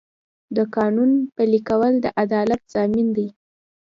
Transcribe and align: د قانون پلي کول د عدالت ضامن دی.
د 0.55 0.57
قانون 0.75 1.11
پلي 1.35 1.59
کول 1.69 1.93
د 2.03 2.05
عدالت 2.23 2.61
ضامن 2.73 3.07
دی. 3.15 3.27